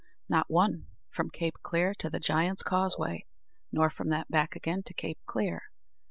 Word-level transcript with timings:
Not 0.27 0.49
one, 0.49 0.87
from 1.11 1.29
Cape 1.29 1.57
Clear 1.61 1.93
to 1.99 2.09
the 2.09 2.19
Giant's 2.19 2.63
Causeway, 2.63 3.27
nor 3.71 3.91
from 3.91 4.09
that 4.09 4.29
back 4.31 4.55
again 4.55 4.81
to 4.87 4.95
Cape 4.95 5.19
Clear. 5.27 5.61